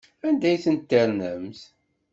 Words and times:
Anda 0.27 0.47
ay 0.49 0.59
tent-ternamt? 0.63 1.59